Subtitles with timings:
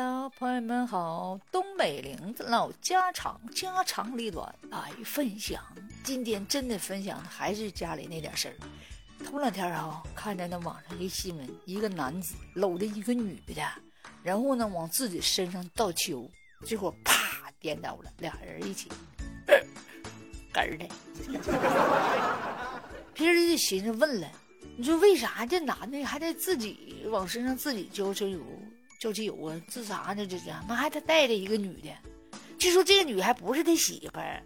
[0.00, 5.60] Hello，朋友们好，东北玲子唠家常，家长里短来分享。
[6.04, 8.54] 今天真的分享的还是家里那点事儿。
[9.24, 13.60] 头两天啊，看着那网上一新闻，一个男子搂着一个女的，
[14.22, 16.30] 然后呢往自己身上倒球，
[16.64, 18.88] 最后啪颠倒了，俩人一起，
[20.54, 20.86] 哏儿的。
[23.14, 24.30] 别人就寻思问了，
[24.76, 28.38] 你说为啥这男的还得自己往身上自己浇车油？
[28.98, 30.26] 交机油啊，自杀呢？
[30.26, 31.88] 这是妈还他带着一个女的，
[32.58, 34.42] 据说这个女还不是他媳妇儿，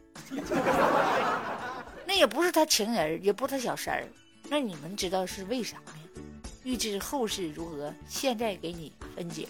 [2.06, 4.06] 那也不是他情人，也不是他小三儿，
[4.51, 6.23] 那你们知道是为啥呢？
[6.65, 9.48] 欲知后事如何，现在给你分解。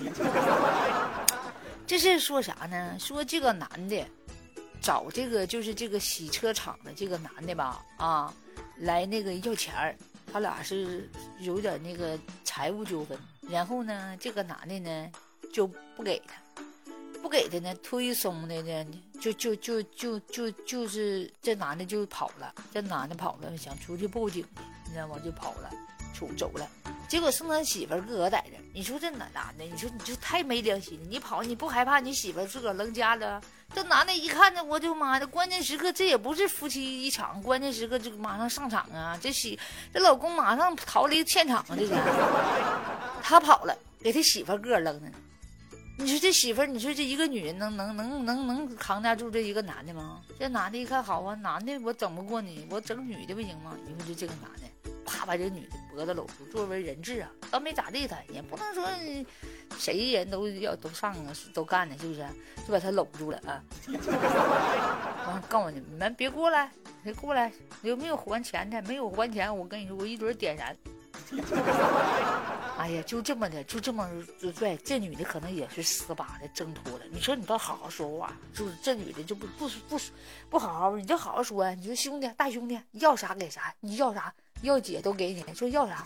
[1.86, 2.98] 这是说啥呢？
[2.98, 4.04] 说这个男的
[4.82, 8.34] 找这个就是这个洗车厂的这个男的吧，啊，
[8.80, 9.96] 来那个要钱儿，
[10.30, 13.18] 他俩是有点那个财务纠纷。
[13.48, 15.10] 然后呢，这个男的呢
[15.52, 15.66] 就
[15.96, 16.62] 不给他，
[17.22, 18.86] 不给他呢，推松的呢，
[19.20, 24.44] 就就就就就就是这男的就跑了，这男的跑了，想出去报警，
[24.86, 25.16] 你知道吗？
[25.24, 25.70] 就跑了，
[26.12, 26.68] 出走了。
[27.08, 28.60] 结果剩他媳妇儿自个在这。
[28.74, 31.00] 你说这男男的，你说你就太没良心。
[31.08, 33.40] 你跑你不害怕你媳妇儿自个儿扔家了？
[33.72, 39.16] 这男的一看呢，我就妈的，关键时刻这也不是夫妻一场，关键时刻就马上上场啊！
[39.22, 39.58] 这媳
[39.94, 41.76] 这老公马上逃离现场啊！
[41.78, 41.96] 这家。
[43.28, 45.10] 他跑了，给他媳妇个扔了。
[45.98, 50.20] 你说这媳妇儿，你说这一个女人能能能能能扛得住这一个男的吗？
[50.38, 53.76] 这男的一看好啊，男的我整不过你，我整女的不行吗？
[53.84, 58.88] 你说就这个男的，啪把这女的脖子搂住，作为人质啊，倒没咋地，他也不能说
[59.76, 62.24] 谁人都要都上啊，都干呢，是不是？
[62.64, 63.60] 就把他搂住了啊。
[65.26, 66.70] 完告诉你们别过来，
[67.02, 67.50] 别过来，
[67.82, 68.80] 有没有还钱的？
[68.82, 70.76] 没有还钱，我跟你说，我一准点燃。
[72.76, 74.08] 哎呀，就这么的，就这么
[74.54, 77.04] 拽，这女的可能也是死巴的挣脱了。
[77.10, 79.98] 你说你倒好好说话，就是这女的就不不不
[80.50, 81.74] 不好好，你就好好说。
[81.74, 84.32] 你说兄弟大兄弟要啥给啥，你要啥
[84.62, 86.04] 要姐都给你，说要啥，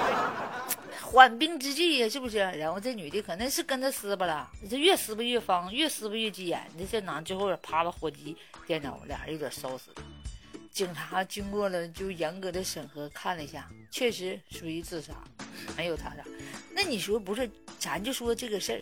[1.02, 2.38] 缓兵之计呀，是不是？
[2.38, 6.70] 然后这女的可能是跟他撕巴了，这越撕巴越方，越撕巴越急眼。
[6.78, 10.02] 这这男最后啪把火机电脑，俩人有点烧死了。
[10.70, 15.12] 警察经过了就严格的审核，看了一下，确实属于自杀，
[15.78, 16.16] 没有他杀。
[16.74, 17.48] 那你说不是？
[17.78, 18.80] 咱就说这个事儿，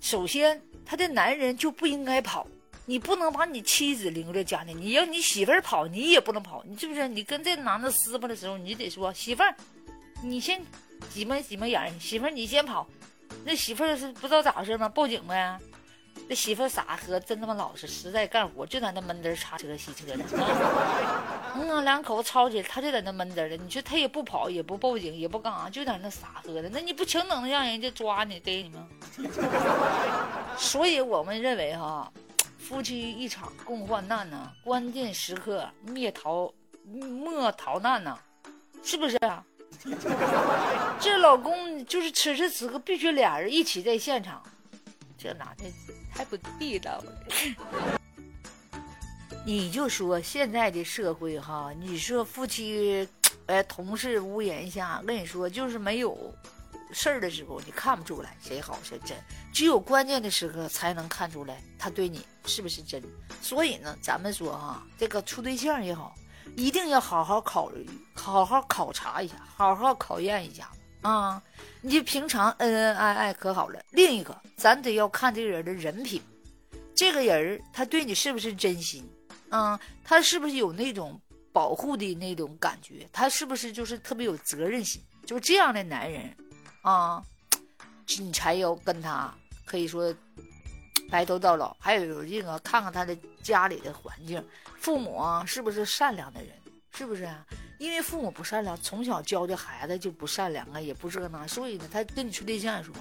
[0.00, 2.44] 首先他的男人就不应该跑，
[2.84, 7.06] 你不能把你妻子留在家里，你要你媳妇儿跑，你也不能跑，你是不是？
[7.06, 9.54] 你跟这男的撕巴的时候，你得说媳妇儿，
[10.24, 10.60] 你先
[11.14, 12.84] 挤眉挤眉眼，媳妇儿你先跑，
[13.44, 14.88] 那媳妇儿是不知道咋回事吗？
[14.88, 15.56] 报警呗。
[16.28, 20.16] 那媳妇傻呵，真他妈老实，实在干活，就在那闷墩擦车、洗车的。
[21.54, 23.56] 嗯，两口子吵起来，他就在那闷墩的。
[23.56, 26.68] 你说他也不跑，也不报警，也不干啥，就在那傻呵的。
[26.68, 28.88] 那你不请等的让人家抓你、逮你吗？
[30.58, 32.12] 所以我们认为哈，
[32.58, 36.52] 夫妻一场共患难呐，关键时刻灭逃
[36.84, 38.18] 莫逃难呐，
[38.82, 39.44] 是不是啊？
[40.98, 44.42] 这老公就是此时此刻必须俩人一起在现场。
[45.18, 45.64] 这男的
[46.16, 47.98] 还不地道了。
[49.44, 53.08] 你就说现在的社会哈，你说夫妻，
[53.46, 56.34] 哎，同事屋檐下，跟你说就是没有
[56.90, 59.16] 事儿的时候，你看不出来谁好谁真，
[59.52, 63.00] 只有关键的时刻才能看出来他对你是不是真。
[63.40, 66.12] 所以呢，咱们说哈，这个处对象也好，
[66.56, 70.68] 一定要好好考虑，好好考察一下，好好考验一下。
[71.06, 71.40] 啊，
[71.82, 73.80] 你就平常恩恩爱爱可好了。
[73.92, 76.20] 另一个，咱得要看这个人的人品，
[76.96, 79.08] 这个人他对你是不是真心？
[79.48, 81.20] 啊，他是不是有那种
[81.52, 83.08] 保护的那种感觉？
[83.12, 85.00] 他是不是就是特别有责任心？
[85.24, 86.36] 就这样的男人，
[86.82, 87.22] 啊，
[88.18, 89.32] 你才要跟他
[89.64, 90.12] 可以说
[91.08, 91.76] 白头到老。
[91.78, 94.44] 还有这个，看看他的家里的环境，
[94.80, 96.50] 父母啊，是不是善良的人？
[96.96, 97.44] 是不是啊？
[97.78, 102.94] 因为父母不善良，从小教的孩子就不善良啊，也不这个那，所以呢，他跟你处对象说，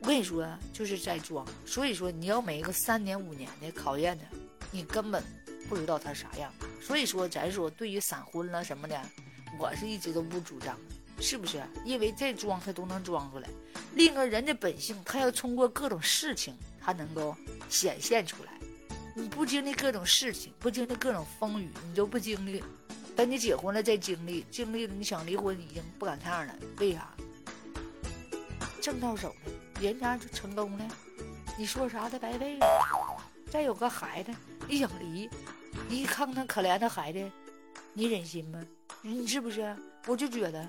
[0.00, 1.46] 我跟你说，就是在装。
[1.66, 4.24] 所以说，你要没个三年五年的考验他，
[4.70, 5.22] 你根本
[5.68, 6.50] 不知道他啥样。
[6.80, 8.98] 所以说，咱说对于闪婚了什么的，
[9.58, 10.74] 我是一直都不主张，
[11.20, 11.62] 是不是？
[11.84, 13.50] 因为再装他都能装出来。
[13.94, 17.36] 另一个人的本性，他要通过各种事情，他能够
[17.68, 18.52] 显现出来。
[19.14, 22.64] 你不经历各种事情，不经历各种风雨，你都不经历。
[23.20, 27.06] 等你结婚了再经历，经历了你想离婚已经不赶趟了，为啥？
[28.80, 30.88] 挣到手了，人家就成功了，
[31.58, 32.66] 你说啥他白费了。
[33.50, 34.32] 再有个孩子，
[34.66, 35.28] 你想离，
[35.86, 37.30] 你看看可怜的孩子，
[37.92, 38.58] 你忍心吗？
[39.02, 39.76] 你是不是？
[40.06, 40.66] 我就觉得，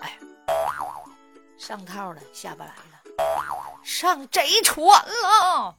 [0.00, 0.18] 哎，
[1.58, 3.84] 上套了，下不来了。
[3.84, 5.76] 上贼船了。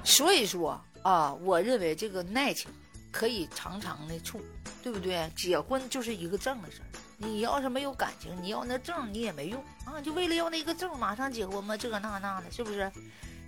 [0.02, 2.70] 所以说啊，我认为这个爱情
[3.16, 4.42] 可以长长的处，
[4.82, 5.26] 对不对？
[5.34, 6.86] 结婚就是一个证的事儿。
[7.16, 9.98] 你要是没有感情，你要那证你也没用啊！
[10.02, 11.74] 就为了要那个证，马上结婚吗？
[11.74, 12.92] 这个那那的，是不是？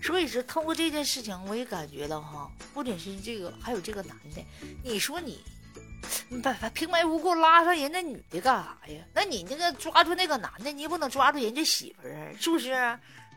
[0.03, 4.43] 所以说，通过这件事情，我也感觉到哈，不仅是这个，还有这个男的。
[4.83, 5.45] 你说你，
[6.43, 9.05] 把把平白无故拉上人家女的干啥呀？
[9.13, 12.73] 那你那个抓住那个男的，你也不能抓住人家媳妇儿，是不是？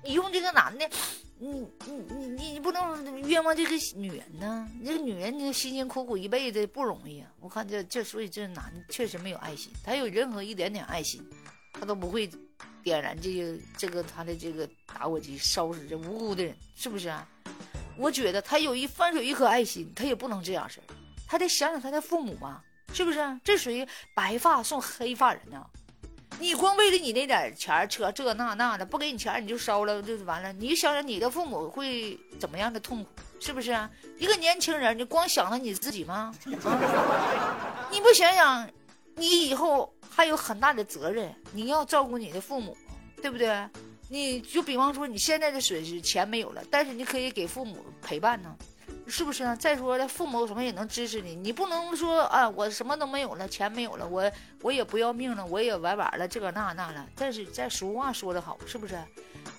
[0.04, 0.90] 你用这个男的，
[1.38, 4.70] 你你你你不能冤枉这个女人呢？
[4.86, 7.32] 这个女人，你辛辛苦苦一辈子不容易啊！
[7.40, 9.72] 我看这这，所以这男的确实没有爱心。
[9.84, 11.22] 他有任何一点点爱心，
[11.74, 12.30] 他都不会。
[12.84, 17.28] 点燃这个这个他的这个打火机，烧死这无辜的人，是不是啊？
[17.96, 20.84] 我觉得他有一犯有一颗爱心，他也不能这样式儿，
[21.28, 22.60] 他得想想他的父母嘛，
[22.92, 23.20] 是不是？
[23.44, 25.64] 这属于白发送黑发人呢。
[26.42, 30.52] 你光为了你那点钱扯这那那的，不给你钱你就烧了，就完了。
[30.52, 33.10] 你想想你的父母会怎么样的痛苦，
[33.40, 33.90] 是不是啊？
[34.18, 36.34] 一个年轻人，你光想着你自己吗？
[36.46, 38.70] 你不想想，
[39.16, 39.94] 你以后。
[40.14, 42.76] 还有很大的责任，你要照顾你的父母，
[43.22, 43.66] 对不对？
[44.10, 48.54] 你就比方说你现在的损失钱没有了，但是你可以给父母陪伴呢，
[49.08, 49.56] 是不是呢？
[49.56, 54.32] 再说了，父母什么也能支持你，你不能说啊，我什么都没有了，钱没有了，我
[54.62, 57.08] 我也不要命了，我也完完了，这个那那了。
[57.16, 58.98] 但是在俗话说得好，是不是？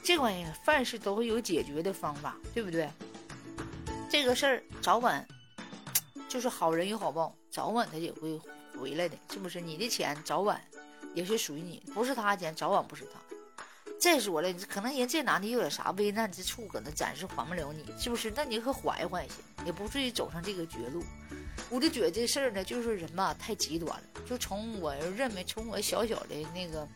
[0.03, 2.89] 这玩意儿凡事都会有解决的方法，对不对？
[4.11, 5.27] 这个事儿早晚
[6.29, 8.41] 就是好人有好报，早晚他也会。
[8.81, 10.61] 回来的是不是你的钱早晚
[11.15, 13.21] 也是属于你，不是他钱早晚不是他。
[14.03, 18.33] 再说了，可能人这男的有点啥危难之处，可能暂时还不了你，是不是？
[18.35, 21.05] 那你可缓一缓行，也不至于走上这个绝路。
[21.71, 24.03] 我就觉得这事儿呢，就是人吧太极端了。
[24.29, 26.89] 就从我认为，从我小小的那个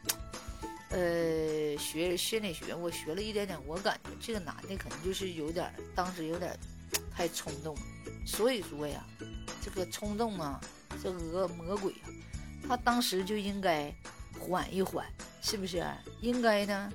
[0.91, 6.59] 呃学心理学，我学了一点点，我感觉这个男的可能就是有点当时有点
[7.15, 7.77] 太冲动，
[8.27, 9.07] 所以说呀，
[9.63, 10.61] 这个冲动啊。
[11.01, 12.11] 这恶魔鬼啊，
[12.67, 13.95] 他当时就应该
[14.41, 15.07] 缓一缓，
[15.49, 15.81] 是不是？
[16.23, 16.93] 应该呢，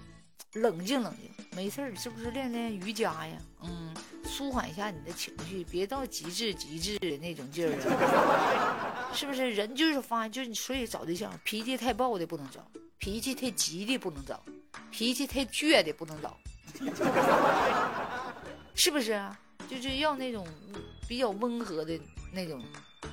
[0.56, 3.38] 冷静冷静，没事，是不是练练瑜伽呀？
[3.62, 3.96] 嗯，
[4.26, 9.50] 舒缓一下你的情绪，别到极致极致的那种劲儿啊， 是不是？
[9.52, 12.60] 人就是发，就是所以找对象，脾气太暴的不能找，
[12.98, 14.44] 脾气太急的不能找，
[14.92, 16.38] 脾气太倔的不能找，
[18.76, 19.18] 是不是？
[19.70, 20.46] 就是要那种
[21.08, 21.98] 比较温和的
[22.34, 22.62] 那种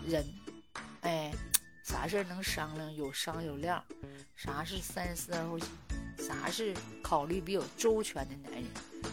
[0.05, 0.27] 人。
[1.03, 1.33] 哎，
[1.89, 3.83] 啥事儿能商量，有商有量，
[4.37, 5.67] 啥是三思而后行，
[6.19, 8.65] 啥是考虑比较周全的男人，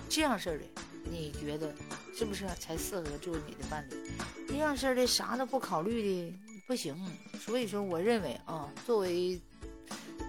[0.09, 0.65] 这样式的，
[1.09, 1.73] 你觉得
[2.13, 4.11] 是不是才适合做你的伴侣？
[4.49, 6.37] 这样式的啥都不考虑的
[6.67, 6.93] 不行。
[7.39, 9.39] 所以说，我认为啊，作为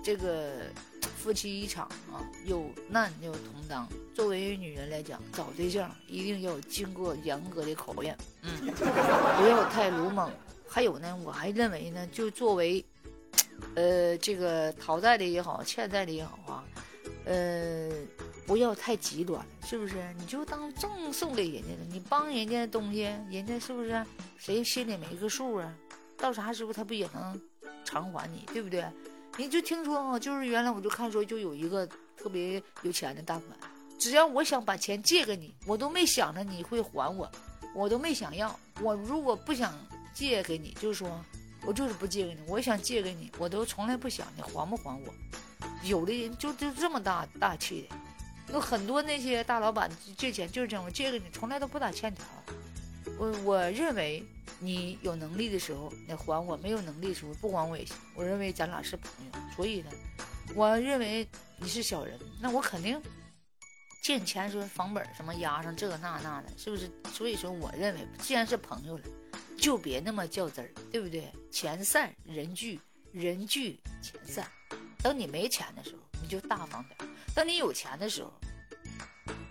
[0.05, 0.71] 这个
[1.17, 3.89] 夫妻一场啊，有难有同当。
[4.15, 10.31] 作为女人来讲，找对象一定要经过严格的考验，嗯， 不要太鲁莽。
[10.77, 12.85] 还有呢，我还认为呢，就作为，
[13.77, 16.65] 呃，这个讨债的也好，欠债的也好啊，
[17.25, 17.91] 呃，
[18.47, 19.95] 不要太极端了，是不是？
[20.19, 24.05] 你就当赠送给人家了，你帮人家东西，人家是不是？
[24.37, 25.75] 谁心里没个数啊？
[26.19, 27.41] 到啥时候他不也能
[27.83, 28.85] 偿还你，对不对？
[29.39, 33.59] 你就听说啊，就是原来我就看说，就有一个特别有钱的大款，
[33.99, 37.33] 只要我想把钱借给你，我都没想着你会还我，
[37.75, 38.55] 我都没想要。
[38.83, 39.73] 我如果不想。
[40.17, 41.23] 借给你，就是说，
[41.67, 42.41] 我就是不借给你。
[42.49, 45.15] 我想借给你，我都从来不想你还不还我。
[45.85, 52.25] 有的人就就这么大大气的，有很多那些大老板借钱就是这样，我借给你，从来都不打欠条。
[53.19, 54.25] 我我认为
[54.59, 57.95] 你有能力的时候你还我，没有能力的时候不还我也行。
[58.15, 59.91] 我认为咱俩是朋友，所以呢，
[60.55, 62.99] 我认为你是小人，那我肯定
[64.03, 66.91] 借钱说房本什么押上这个那那的，是不是？
[67.13, 69.05] 所以说，我认为既然是朋友了。
[69.67, 71.29] 就别那么较真儿，对不对？
[71.51, 72.81] 钱散人聚，
[73.11, 74.49] 人聚钱散。
[75.03, 78.33] 等你没钱的时候，你就大方点；等你有钱的时候，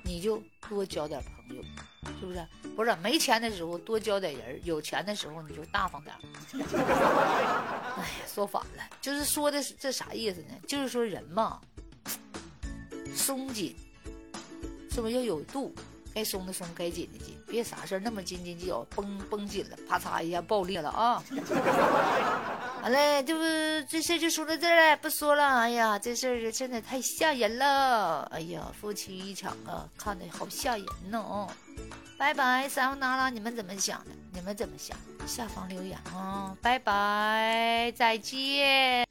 [0.05, 1.61] 你就多交点朋友，
[2.17, 2.47] 是不是？
[2.77, 6.15] 不是没钱的时候多交点人，有钱的时候你就大方点。
[6.63, 10.55] 哎呀，说反了，就是说的这啥意思呢？
[10.65, 11.59] 就是说人嘛，
[13.13, 13.75] 松紧，
[14.89, 15.75] 是不是要有度？
[16.15, 21.21] 该松的松，该紧的紧，别啥事儿那么斤斤计较，绷绷紧了，啪嚓一下爆裂了啊！
[22.81, 25.43] 完了，这不这事就说到这儿了，不说了。
[25.59, 28.21] 哎呀，这事儿真的太吓人了！
[28.31, 31.19] 哎呀，夫妻一场啊，看的好吓人呢。
[31.19, 31.49] 哦
[32.17, 34.11] 拜拜，三号娜拉，你们怎么想的？
[34.31, 34.97] 你们怎么想？
[35.27, 36.55] 下方留言啊！
[36.61, 39.05] 拜拜，再见。